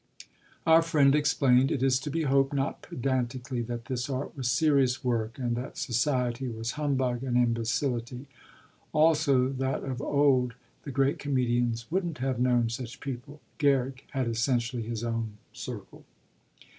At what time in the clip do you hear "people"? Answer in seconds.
12.99-13.41